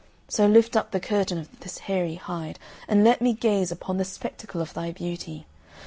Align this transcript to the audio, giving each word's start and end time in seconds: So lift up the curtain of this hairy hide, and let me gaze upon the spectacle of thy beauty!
So 0.27 0.47
lift 0.47 0.75
up 0.75 0.89
the 0.89 0.99
curtain 0.99 1.37
of 1.37 1.59
this 1.59 1.77
hairy 1.77 2.15
hide, 2.15 2.57
and 2.87 3.03
let 3.03 3.21
me 3.21 3.33
gaze 3.33 3.71
upon 3.71 3.97
the 3.97 4.03
spectacle 4.03 4.59
of 4.59 4.73
thy 4.73 4.91
beauty! 4.91 5.45